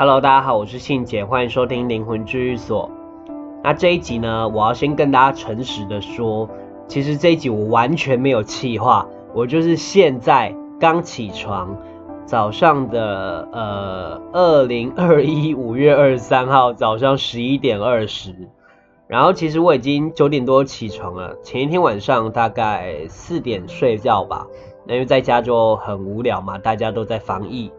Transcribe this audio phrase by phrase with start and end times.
[0.00, 2.90] Hello，大家好，我是信姐，欢迎收听灵魂治愈所。
[3.62, 6.48] 那这一集呢，我要先跟大家诚实的说，
[6.88, 11.76] 其实这一集我完全没有气话，我就是现在刚起床，
[12.24, 18.34] 早上的呃，二零二一五月二十三号早上十一点二十。
[19.06, 24.46] 然后其实我已经九点多起床了，前一天晚上大概四点睡觉吧，
[24.88, 27.70] 因为在家就很无聊嘛，大家都在防疫。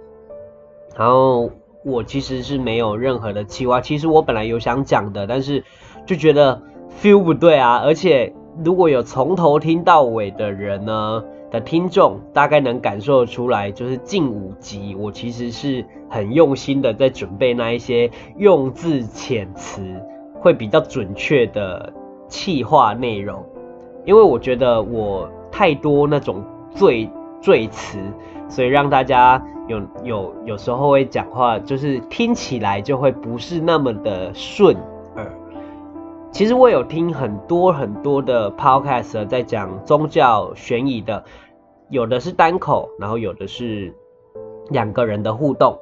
[0.95, 1.49] 然后
[1.83, 5.63] 我其实是没有任何的计划，其实我本来有想讲的，但是
[6.05, 6.61] 就觉得
[7.01, 19.81] feel 不对啊，而且如果有从头听到尾的人呢的听众，大概能感受出来，就是近五集我其实是很用心的在准备那一些用字遣词。
[20.43, 21.93] 会比较准确的
[22.27, 23.45] 气话内容，
[24.05, 27.07] 因为我觉得我太多那种最
[27.41, 27.97] 赘词，
[28.47, 34.75] 所以让大家有有有时候会讲话，就是听起来就会不是那么的顺
[35.15, 35.31] 耳。
[36.31, 41.23] 其实我有听很多很多的 podcast 在讲宗教悬疑的，
[41.89, 43.93] 有的是单口，然后有的是
[44.69, 45.77] 两个人的互动。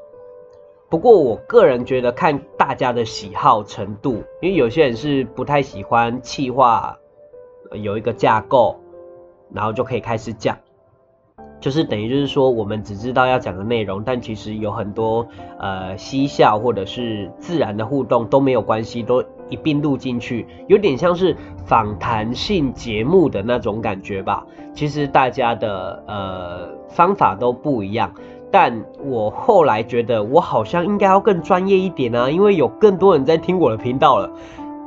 [0.90, 6.98] 不过我个人觉得看大家的喜好程度，因为有些人是不太喜欢气话，
[7.74, 8.76] 有一个架构，
[9.54, 10.58] 然后就可以开始讲，
[11.60, 24.46] 就是等于就是说我们只知道要讲的内容，但其实有很多呃嬉笑或者是自然的互动都没有关系，都一并录进去，有点像是访谈性节目的那种感觉吧。
[24.74, 28.12] 其实大家的呃方法都不一样。
[28.52, 34.32] 但我后来觉得，我好像应该要更专业一点啊，因为有更多人在听我的频道了。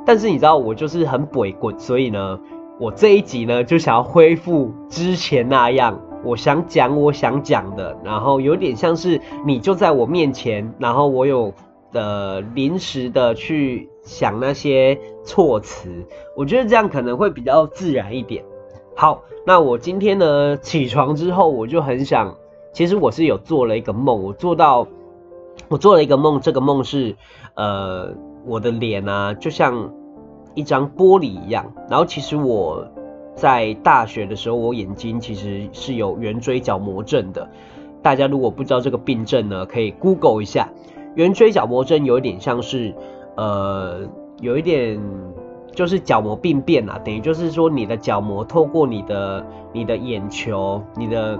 [0.04, 2.40] 但是你知道，我就是很鬼滚，所以呢，
[2.80, 11.52] 我这一集呢就想要恢复之前那样，我想讲我想讲的，然后有点像是你就在我面前，然后我有
[11.92, 15.90] 呃临时的去想那些措辞，
[16.36, 18.44] 我觉得这样可能会比较自然一点。
[18.94, 22.34] 好，那我今天呢起床之后，我就很想。
[22.74, 24.88] 其实我是有做了一个梦，我做到，
[25.68, 27.14] 我做了一个梦，这个梦是，
[27.54, 28.14] 呃，
[28.46, 29.92] 我的脸啊，就像
[30.54, 31.70] 一张玻璃一样。
[31.90, 32.82] 然后其实我
[33.34, 37.48] 在大学的时候，我眼睛其实是有圆锥角膜症的。
[38.02, 40.68] 大家如果不知道这个病症呢，可以 Google 一下。
[41.14, 42.94] 圆锥角膜症有一点像是，
[43.36, 44.00] 呃，
[44.40, 45.00] 有一点
[45.72, 51.38] 就是角膜病变啊，等于就是说你的角膜透过你的你的眼球，你的。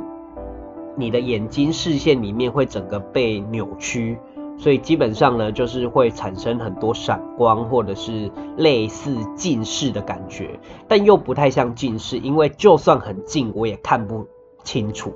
[0.95, 4.19] 你的眼睛视线里面会整个被扭曲，
[4.63, 14.25] 所以基本上呢，就是会产生很多闪光，或者是类似近视的感觉，但又不太像近视，因为就算很近，我也看不
[14.63, 15.13] 清楚。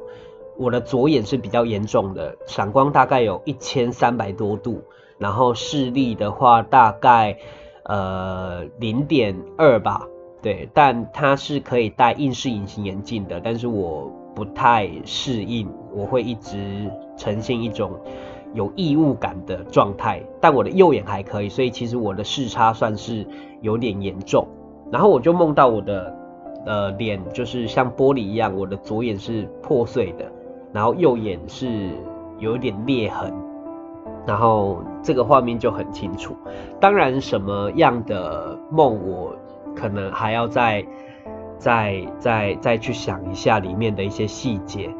[0.58, 4.82] 我的左眼是比较严重的，闪光大概有一千三百多度，
[5.16, 7.38] 然后视力的话大概
[7.84, 10.08] 呃零点二吧，
[10.42, 14.10] 对，但它是可以戴硬式隐形眼镜的，但是我。
[14.36, 17.98] 不太适应，我会一直呈现一种
[18.54, 20.22] 有异物感的状态。
[20.40, 23.26] 但我的右眼还可以，所以其实我的视差算是
[23.60, 24.46] 有点严重。
[24.90, 26.16] 然后我就梦到我的
[26.64, 30.24] 呃脸就是像玻璃一样，我的左眼是破碎的，
[30.72, 31.90] 然后右眼是
[32.38, 33.32] 有一点裂痕。
[34.26, 36.34] 然后这个画面就很清楚。
[36.80, 39.34] 当然，什么样的梦我
[39.74, 40.84] 可能还要再。
[41.58, 44.94] 再再再去想一下里面的一些细节。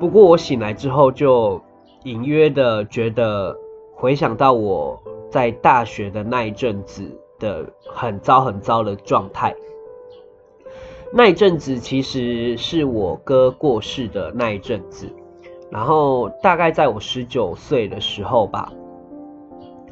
[0.00, 1.60] 不过我醒来之后，就
[2.06, 3.58] 隐约的觉得
[3.92, 7.02] 回想到我在大学的那一阵子
[7.40, 9.52] 的很糟很糟的状态。
[11.12, 15.12] 那一阵子其实是我哥过世的那一阵子，
[15.68, 18.72] 然后大概在我十九岁的时候吧，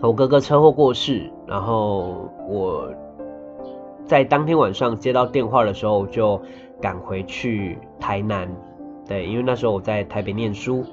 [0.01, 2.89] 我哥哥车祸过世，然后我。
[4.07, 6.39] 在当天晚上接到电话的时候，就
[6.79, 8.47] 赶回去台南。
[9.09, 10.85] 对，因为那时候我在台北念书。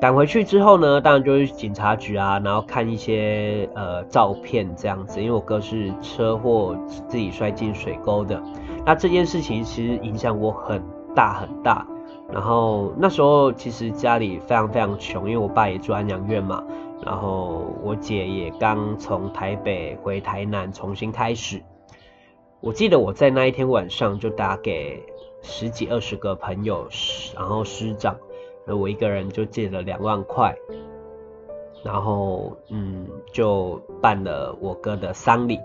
[0.00, 5.20] 赶回去之后呢，当然就是警察局啊，然后看一些呃照片这样子。
[5.20, 6.76] 因为我哥是车祸
[7.08, 8.42] 自己摔进水沟的，
[8.84, 10.82] 那这件事情其实影响我很
[11.14, 11.86] 大很大。
[12.30, 16.62] 然后那时候其实家里非常非常穷，因为我爸也住安养院嘛，
[17.04, 21.62] 然后我姐也刚从台北回台南重新开始。
[22.60, 25.02] 我记得我在那一天晚上就打给
[25.42, 26.88] 十几二十个朋友，
[27.36, 28.16] 然后师长，
[28.66, 30.56] 那我一个人就借了两万块，
[31.82, 35.60] 然后嗯，就办了我哥的丧礼。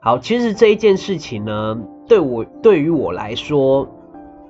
[0.00, 3.88] 好，其实这一件事情呢，对我对于我来说，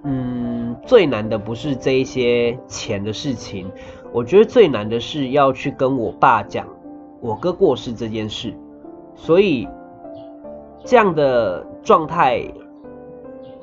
[0.02, 3.70] 嗯，最难的不是这一些钱的事情，
[4.12, 6.66] 我觉得最难的是要去跟我爸讲
[7.20, 8.52] 我哥过世这件事，
[9.14, 9.68] 所以
[10.84, 12.44] 这样的状态，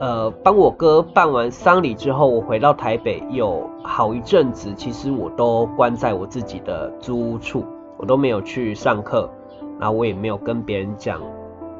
[0.02, 7.64] 呃，帮我哥办完丧礼之后，我回到台北有好一阵子，其实我都关在我自己的租屋处，
[7.98, 9.30] 我都没有去上课，
[9.80, 11.22] 然后我也没有跟别人讲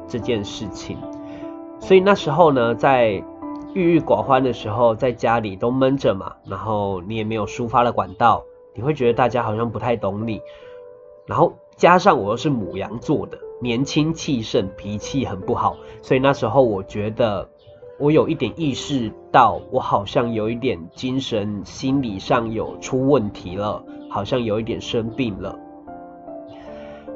[0.06, 0.96] 这件事情，
[1.80, 3.20] 所以那时候呢，在
[3.74, 8.44] 郁郁寡欢的时候，在家里都闷着嘛，然后你也没有抒发的管道。
[8.72, 10.40] 你会觉得大家好像不太懂你，
[11.26, 17.46] 然后加上我又是母羊座的，年轻气盛，脾气很不好，所以那时候我觉得
[18.02, 25.56] 我有一点意识到，我好像有一点精神心理上有出问题了，好像有一点生病了，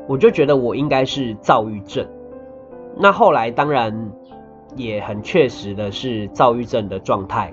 [0.07, 2.07] 我就觉得我应该是躁郁症。
[2.97, 4.13] 那后来当然
[4.77, 7.53] 也很确实的是躁郁症的状态。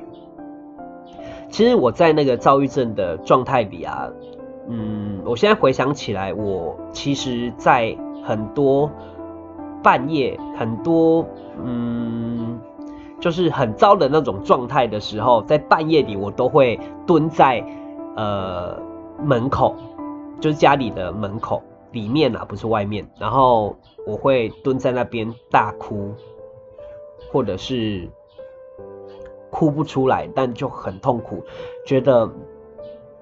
[1.50, 4.12] 其实我在那个躁郁症的状态里啊，
[4.70, 8.92] 嗯，我现在回想起来，我其实，在很多
[9.82, 11.26] 半夜，很多
[11.66, 12.60] 嗯，
[13.24, 16.78] 就是很糟的那种状态的时候，在半夜里，我都会
[17.08, 17.64] 蹲在
[18.18, 18.78] 呃
[19.24, 19.74] 门口，
[20.42, 26.12] 就是家里的门口里面啊，不是外面，然后我会蹲在那边大哭，
[27.32, 28.10] 或者是。
[29.56, 31.44] 哭不出来，但就很痛苦，
[31.86, 32.28] 觉得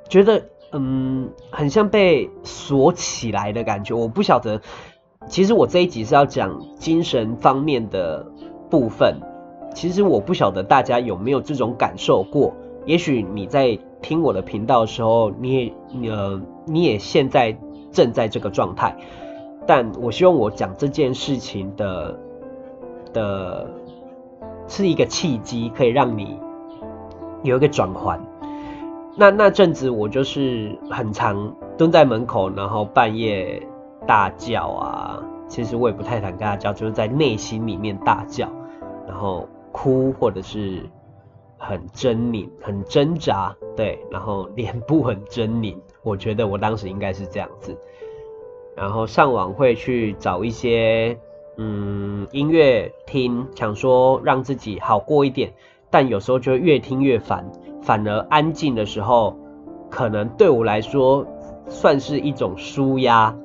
[0.07, 3.93] 觉得嗯，很像被锁起来的感觉。
[3.93, 4.61] 我不晓得，
[5.27, 8.25] 其实我这一集是要讲精神方面的
[8.69, 9.19] 部分。
[9.73, 12.53] 其实我不晓得大家有没有这种感受过。
[12.85, 17.57] 也许你在听我的频道的时候，你也呃，你也现在
[17.91, 18.95] 正在这个状态。
[19.65, 22.19] 但我希望我讲这件事情的
[23.13, 23.67] 的。
[24.67, 26.39] 是一个契机，可以让你
[27.43, 28.17] 有一个转换。
[29.17, 33.61] 那那阵子，我就是很常蹲在门口，然后半夜
[34.07, 35.21] 大叫啊。
[35.49, 38.47] 其实我也不太敢跟他叫，就是在内心里面大叫，
[39.05, 40.81] 然后哭，或者是
[41.57, 45.75] 很狰狞、很挣扎，对，然后脸部很狰狞。
[46.03, 47.77] 我觉得我当时应该是这样子。
[48.75, 51.17] 然后上网会去找一些。
[51.57, 55.53] 嗯，音乐听，想说让自己好过一点，
[55.91, 57.45] 但有时候就越听越烦，
[57.83, 59.37] 反而安静的时候，
[59.89, 61.27] 可能对我来说
[61.67, 63.35] 算是一种舒压，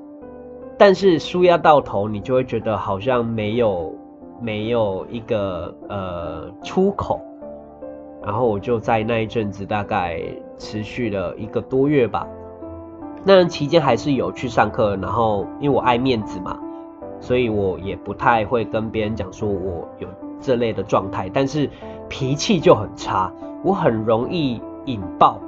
[0.79, 3.93] 但是舒压到头，你就会觉得好像没有
[4.41, 7.21] 没有一个呃出口，
[8.23, 10.21] 然后我就在那一阵子大概
[10.59, 12.27] 持续了一个多月吧，
[13.25, 16.61] 那期间还是有去上课，然后因为我爱面子嘛。
[17.19, 20.07] 所以我也不太会跟别人讲说我有
[20.39, 21.71] 这类的状态，但是
[22.11, 23.33] 脾气就很差，
[23.65, 25.41] 我很容易引爆。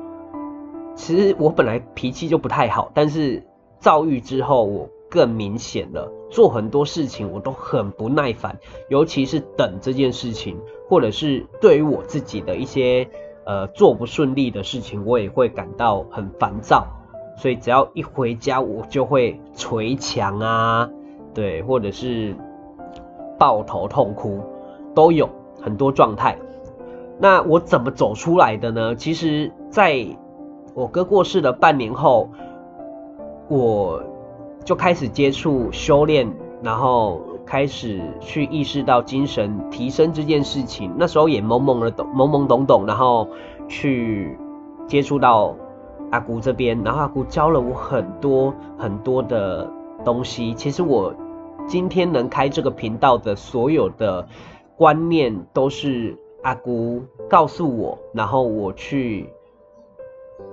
[0.95, 3.47] 其实我本来脾气就不太好，但是
[3.81, 8.59] 躁郁之后我更明显了，做很多事情我都很不耐烦，
[8.89, 10.59] 尤其是等这件事情，
[10.89, 13.09] 或者是对于我自己的一些
[13.45, 16.87] 呃做不顺利的事情，我也会感到很烦躁。
[17.37, 20.91] 所以只要一回家，我就会捶墙啊。
[21.33, 22.35] 对，或者是
[23.39, 24.41] 抱头痛哭，
[24.93, 25.29] 都有
[25.63, 26.37] 很多状态。
[27.21, 28.95] 那我怎么走出来的呢？
[28.97, 30.05] 其实，在
[30.75, 32.29] 我哥过世的半年后，
[33.49, 34.03] 我
[34.69, 36.31] 就开始接触修炼，
[36.63, 40.93] 然后开始去意识到精神提升这件事情。
[40.99, 43.27] 那时候也懵懵的懂，懵懵懂懂，然后
[43.67, 44.37] 去
[44.87, 45.57] 接触到
[46.11, 49.73] 阿姑这边，然后阿姑教了我很多很多的
[50.05, 50.53] 东西。
[50.53, 51.15] 其实我。
[51.67, 54.27] 今天能开这个频道的所有的
[54.75, 59.29] 观念，都是阿姑告诉我，然后我去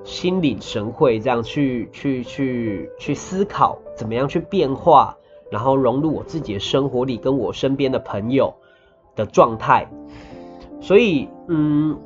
[0.04, 5.18] 心领神会，这样去去去去思考，怎么样去变化，
[5.50, 8.54] 然后融入我自己的生活里，跟我身边的朋友
[9.16, 9.88] 的状态。
[10.82, 11.98] 所以，嗯，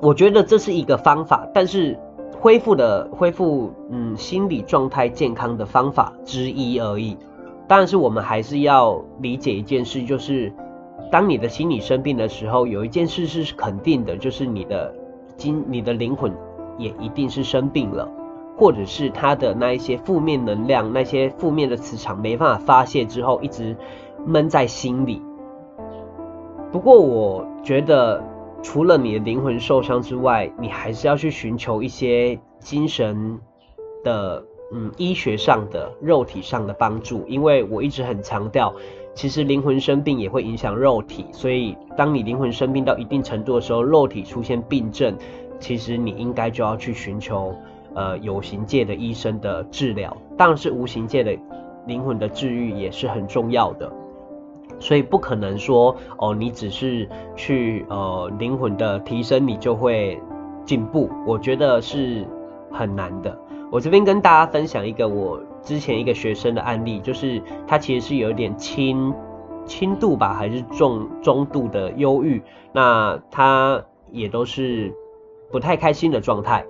[0.00, 1.98] 我觉得这是一个方法，但是
[2.40, 7.16] 恢复的恢复，嗯，心理状态健康的方法之一而已。
[7.68, 10.52] 但是我们还是要理解一件事，就是
[11.10, 14.94] 当你的心理生病的时候，有一件事是肯定的，就是你的
[15.36, 16.32] 精、你的灵魂
[16.78, 18.08] 也一定是生病了，
[18.62, 23.76] 或者是他的那一些负面能量、那些负面的磁场没办法发泄之后，一直
[24.24, 25.20] 闷在心里。
[26.70, 28.22] 不过我觉得，
[28.62, 33.40] 除了你的灵魂受伤之外，你还是要去寻求一些精神
[34.04, 34.44] 的。
[34.74, 38.72] 嗯，医学上的、肉体上的帮助，因为我一直很强调，
[39.12, 45.14] 其实灵魂生病也会影响肉体，所以当你灵魂生病到一定程度的时候，肉体出现病症，
[45.60, 47.54] 其实你应该就要去寻求
[47.94, 51.36] 呃有形界的医生的治疗，但是无形界的
[51.86, 53.92] 灵魂的治愈也是很重要的。
[54.78, 60.20] 所以不可能说哦，你只是去呃灵魂的提升，你就会
[60.64, 61.08] 进步。
[61.26, 62.26] 我觉得是
[62.70, 63.38] 很难的。
[63.70, 69.14] 我这边跟大家分享一个我之前一个学生的案例，就是他其实是有点轻
[69.64, 72.42] 轻度吧，还是重中度的忧郁。
[72.72, 74.92] 那他也都是
[75.50, 76.64] 不太开心的状态。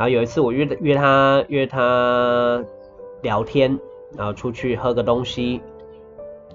[0.00, 2.64] 然后有一次我约约他约他
[3.20, 3.78] 聊天，
[4.16, 5.60] 然后出去喝个东西。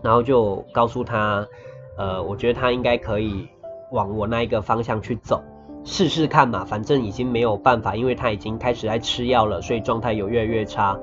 [0.02, 1.48] 然后就告诉他，
[1.96, 3.48] 呃，我觉得他应该可以
[3.92, 5.44] 往我那一个方向去走，
[5.84, 6.66] 试试看嘛。
[6.66, 10.98] 反正已经没有办法，因为他已经开始在吃药了，所以状态有越来越差。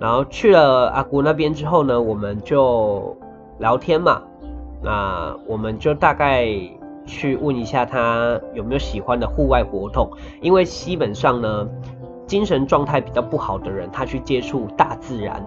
[0.00, 3.16] 然后去了阿姑那边之后呢，我们就
[3.60, 4.20] 聊天嘛。
[4.82, 6.48] 那我们就大概
[7.08, 10.08] 去问一下他有没有喜欢的户外活动，
[10.40, 11.68] 因为基本上呢，
[12.26, 15.44] 精神状态比较不好的人，他去接触大自然。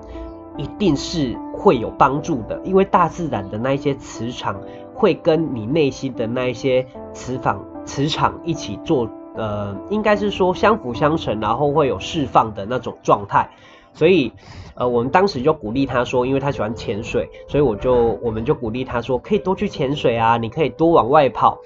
[0.58, 4.60] 一定是会有帮助的，因为大自然的那一些磁场
[4.94, 13.50] 会跟你内心的那一些磁场磁场一起做，呃，应该是说相辅相成，然后会有释放的那种状态。
[13.94, 14.34] 所以，
[14.82, 21.60] 呃，我们当时就鼓励他说，因为他喜欢潜水，所以我就我们就鼓励他说，可以多去潜水啊，你可以多往外跑，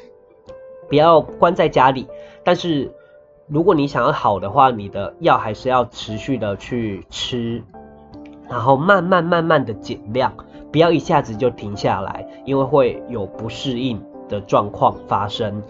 [0.89, 2.05] 不要关在家里。
[2.43, 2.91] 但是，
[3.47, 7.63] 如果你想要好的话，你的药还是要持续的去吃。
[8.49, 10.33] 然后慢慢慢慢的减量，
[10.69, 15.63] 不要一下子就停下来，因为会有不适应的状况发生。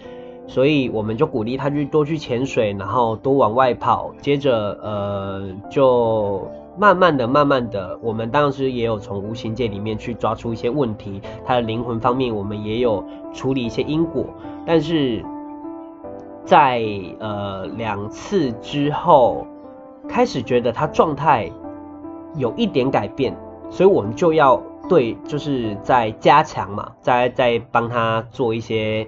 [0.47, 4.15] 所以我们就鼓励他去多去潜水，然后多往外跑。
[4.19, 6.47] 接着呃，就
[6.77, 11.21] 慢慢的、慢慢的，我们当时也有从无形界里面去抓出一些问题。
[11.45, 13.03] 他的灵魂方面，我们也有
[13.33, 14.25] 处理一些因果。
[14.65, 15.23] 但是
[16.43, 16.83] 在
[17.19, 19.45] 呃两次之后，
[20.07, 21.51] 开始觉得他状态。
[22.37, 23.33] 有一点改变，
[23.69, 29.07] 所以我们就要对，就是在加强嘛，再再帮他做一些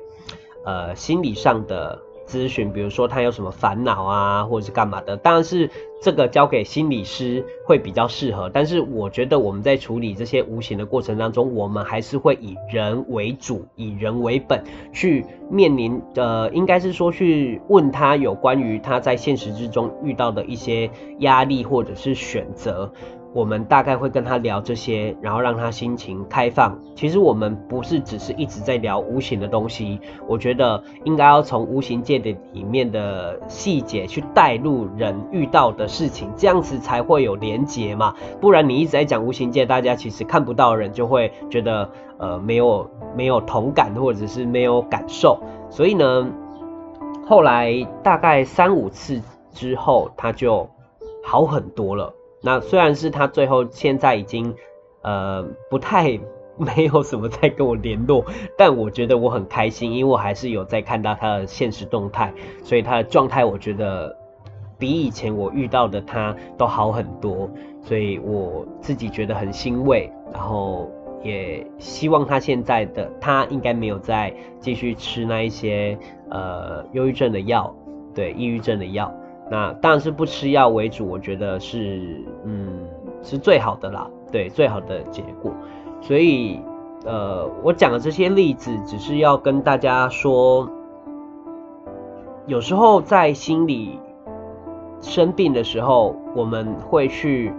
[0.63, 5.69] 呃心理上的咨询，比如说他有什么烦恼啊，或者是干嘛的，当然是
[6.01, 8.51] 这个交给心理师会比较适合。
[8.53, 22.91] 但是我觉得我们在处理这些无形的过程当中，我们还是会以人为主，以人为本去面临，呃，应该是说去问他有关于他在现实之中遇到的一些压力或者是选择。
[23.37, 26.75] 我们大概会跟他聊这些，然后让他心情开放。
[26.95, 38.15] 其实我们不是只是一直在聊无形的东西，我觉得应该要从无形界的里面的细节去带入人遇到的事情，这样子才会有连结嘛。
[38.41, 45.37] 不然你一直在讲无形界，大家其实看不到人就会觉得呃没有没有同感或者是没有感受。
[45.69, 46.27] 所以呢，
[47.27, 49.21] 后来大概三五次
[49.53, 50.67] 之后，他就
[51.23, 52.11] 好很多了。
[52.47, 54.55] 那虽然是他最后现在已经，
[55.01, 56.17] 呃，不太
[56.57, 58.23] 没有什么在跟我联络，
[58.57, 64.15] 但我觉得我很开心，因为我还是有在看到他的现实动态，所以他的状态我觉得
[64.79, 67.49] 比以前我遇到的他都好很多，
[67.81, 70.89] 所以我自己觉得很欣慰，然后
[71.21, 75.99] 也希望他现在的他应该没有再继续吃那一些
[76.29, 77.75] 呃忧郁症的药，
[78.15, 79.13] 对，抑郁症的药。
[79.49, 82.85] 那当然是不吃药为主，我觉得是，嗯，
[83.23, 85.53] 是最好的啦，对，最好的结果。
[86.01, 86.59] 所以，
[87.05, 90.69] 呃，我讲的这些例子，只是要跟大家说，
[92.45, 93.99] 有时候在心里
[95.01, 97.53] 生病的时候，我们会去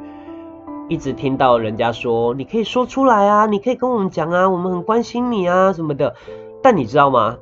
[0.89, 6.15] 一直听到人家说，你可以说出来啊，你可以跟我们讲啊，我们很关心你啊什么的。
[6.63, 7.39] 但你知道吗？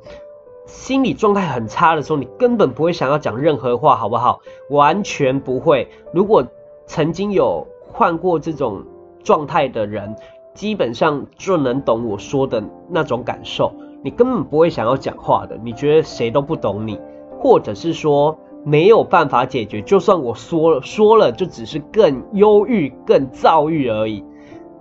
[0.67, 4.41] 心理状态很差的时候，你根本不会想要讲任何话，好不好？
[4.69, 5.87] 完全不会。
[6.13, 6.45] 如果
[6.85, 8.83] 曾经有患过这种
[9.23, 10.15] 状态的人，
[10.53, 13.73] 基本上就能懂我说的那种感受。
[14.03, 16.99] 你根本不会想要讲话的，你觉得谁都不懂你，
[17.39, 19.81] 或者是说没有办法解决。
[19.81, 24.23] 就算我说了，说了就只是更忧郁、更躁郁而已。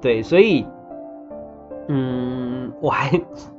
[0.00, 0.66] 对，所以，
[1.88, 3.10] 嗯，我还。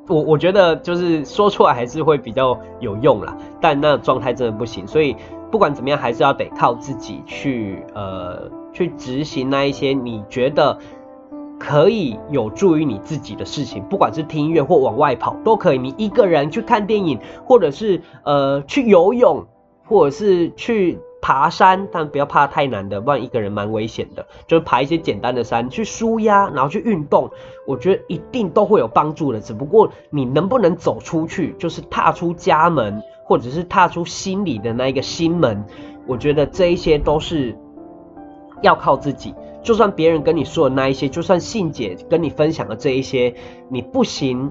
[0.08, 5.16] 我我觉得就是说出来还是会比较有用啦，但那状态真的不行，所以
[5.52, 10.78] 不管怎么样，还是要得靠自己去呃去执行那一些你觉得
[11.60, 19.46] 可以有助于你自己的事情，不管是听音乐或往外跑都可以，你一个人去看电影，或者是呃去游泳，
[19.86, 21.00] 或者是去。
[21.28, 24.26] 爬山，但不要爬太难的，不然一个人蛮危险的。
[24.48, 27.30] 就是爬一些简单的山，去舒压，然后去运动，
[27.66, 29.42] 我觉得一定都会有帮助的。
[29.42, 35.66] 只不过你能不能走出去，就是踏出家门，或者是踏出心里的那一个心门，
[36.08, 37.54] 我觉得这一些都是
[38.62, 39.36] 要靠自己。
[39.62, 43.36] 就算别人跟你说的那一些，就算信姐跟你分享的这一些，
[43.68, 44.50] 你不行，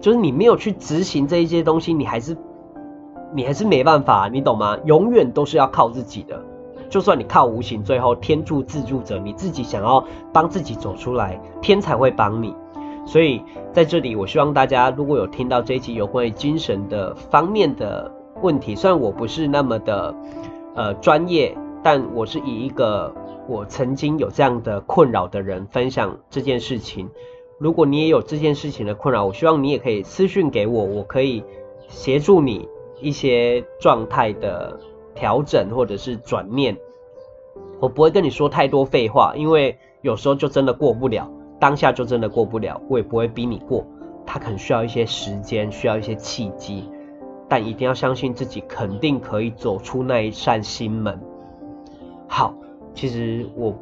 [0.00, 2.36] 就是你没有去执行这一些东西，你还是
[3.34, 4.78] 你还是没办法，你懂吗？
[4.84, 6.40] 永远都是要靠自己的。
[6.88, 12.54] 就算你靠无形，最后天助自助者，你自己想要帮自己走出来，天才会帮你。
[13.04, 13.42] 所以
[13.72, 20.14] 在这里，我希望大家如果有听到这一集有关于精神的方面的问题，虽然我不是那么的
[20.74, 23.12] 呃专业，但我是以一个
[23.48, 27.08] 我曾经有这样的困扰的人分享这件事情。
[27.58, 31.42] 如果你也有这件事情的困扰，我希望你也可以私讯给我，我可以
[31.88, 32.68] 协助你
[33.00, 34.78] 一些状态的
[35.14, 36.76] 调整或者是转念。
[37.80, 41.30] 我不会跟你说太多废话，因为有时候就真的过不了。
[41.58, 43.84] 当下就真的过不了，我也不会逼你过。
[44.26, 46.90] 他可能需要一些时间，需要一些契机，
[47.48, 51.18] 但一定要相信自己，肯定可以走出那一扇心门。
[52.28, 52.54] 好，
[52.92, 53.74] 其实我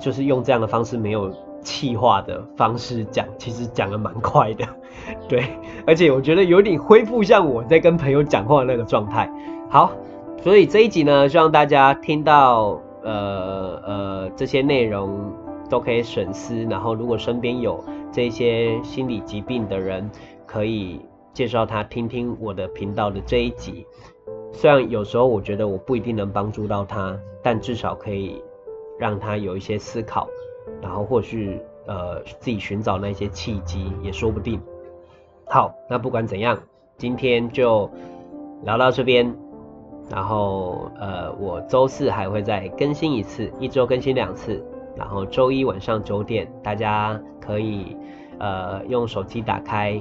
[0.00, 1.32] 就是用这样的方式，没有
[1.62, 4.66] 气话的方式讲，其实讲得蛮快的，
[5.28, 5.44] 对，
[5.86, 9.30] 而且我觉得有点恢复像我在跟朋友讲话的那个状态。
[9.70, 9.92] 好，
[10.42, 15.32] 所以这一集呢，希望大家听到呃呃这些内容。
[15.70, 20.10] 都可以审思，然后如果身边有这些心理疾病的人，
[20.44, 21.00] 可以
[21.32, 23.86] 介绍他听听我的频道的这一集。
[24.52, 28.44] 虽然有时候我觉得我不一定能帮助到他，但至少可以
[28.98, 30.28] 让他有一些思考，
[30.80, 34.60] 然后或许呃自己寻找那些契机也说不定。
[35.46, 36.58] 好，那不管怎样，
[36.96, 37.90] 今天就
[38.64, 39.34] 聊到这边，
[40.08, 44.64] 然后呃我周四还会再更新一次，一周更新两次。
[44.94, 47.96] 然后周一晚上九点，大家可以
[48.38, 49.98] 呃用手机打开，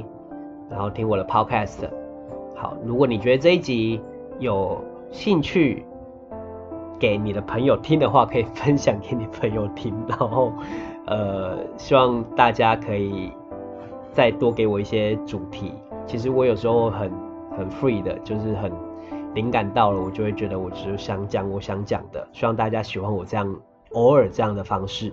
[0.70, 1.90] 然后听我的 podcast。
[2.56, 4.02] 好，如果你觉得这一集
[4.38, 5.86] 有兴趣
[7.02, 9.92] 给你的朋友听的话，可以分享给你朋友听。
[10.08, 10.54] 然后
[11.08, 13.32] 呃，希望大家可以
[14.14, 15.74] 再多给我一些主题。
[16.06, 17.12] 其实我有时候很
[17.58, 18.72] 很 free 的，就是很
[19.34, 22.28] 灵感到了，我就会觉得我只是想讲我想讲的。
[22.32, 23.54] 希望大家喜欢我这样。
[23.94, 25.12] 偶尔这样的方式，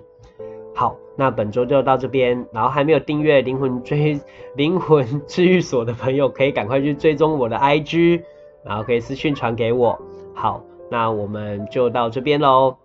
[0.73, 2.45] 好，那本周就到这边。
[2.53, 4.17] 然后还没有订阅灵魂追
[4.55, 8.21] 灵魂治愈所的朋友，可以赶快去追踪我的 IG，
[8.63, 9.99] 然后可以私讯传给我。
[10.33, 12.75] 好，那我们就到这边喽。